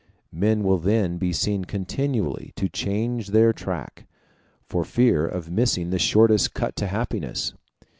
[0.33, 4.07] Men will then be seen continually to change their track,
[4.65, 7.53] for fear of missing the shortest cut to happiness.